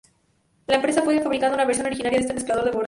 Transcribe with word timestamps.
La 0.65 0.77
empresa 0.77 1.01
sigue 1.03 1.21
fabricando 1.21 1.53
una 1.53 1.63
versión 1.65 1.85
original 1.85 2.11
de 2.11 2.19
este 2.21 2.33
mezclador 2.33 2.65
de 2.65 2.71
vórtice. 2.71 2.79